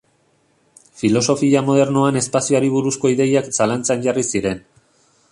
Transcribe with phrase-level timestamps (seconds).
[1.01, 4.65] Filosofia modernoan espazioari buruzko ideiak zalantzan jarri ziren.